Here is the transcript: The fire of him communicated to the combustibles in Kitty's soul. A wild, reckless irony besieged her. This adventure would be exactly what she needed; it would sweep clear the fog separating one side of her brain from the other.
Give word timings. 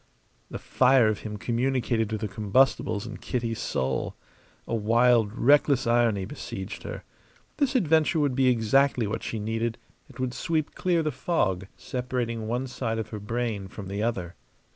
The 0.49 0.57
fire 0.57 1.09
of 1.09 1.19
him 1.19 1.37
communicated 1.37 2.09
to 2.09 2.17
the 2.17 2.27
combustibles 2.27 3.05
in 3.05 3.17
Kitty's 3.17 3.59
soul. 3.59 4.15
A 4.67 4.73
wild, 4.73 5.31
reckless 5.31 5.85
irony 5.85 6.25
besieged 6.25 6.81
her. 6.81 7.03
This 7.57 7.75
adventure 7.75 8.19
would 8.19 8.33
be 8.33 8.47
exactly 8.49 9.05
what 9.05 9.21
she 9.21 9.37
needed; 9.39 9.77
it 10.09 10.19
would 10.19 10.33
sweep 10.33 10.73
clear 10.73 11.03
the 11.03 11.11
fog 11.11 11.67
separating 11.77 12.47
one 12.47 12.65
side 12.65 12.97
of 12.97 13.09
her 13.09 13.19
brain 13.19 13.67
from 13.67 13.89
the 13.89 14.01
other. 14.01 14.33